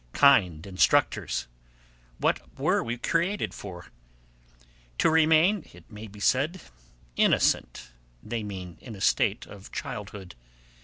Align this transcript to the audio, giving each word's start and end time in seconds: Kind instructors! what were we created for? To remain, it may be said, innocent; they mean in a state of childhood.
Kind 0.13 0.65
instructors! 0.65 1.45
what 2.17 2.57
were 2.59 2.83
we 2.83 2.97
created 2.97 3.53
for? 3.53 3.89
To 4.97 5.11
remain, 5.11 5.63
it 5.73 5.91
may 5.91 6.07
be 6.07 6.19
said, 6.19 6.59
innocent; 7.17 7.91
they 8.23 8.41
mean 8.41 8.79
in 8.81 8.95
a 8.95 9.01
state 9.01 9.45
of 9.45 9.71
childhood. 9.71 10.33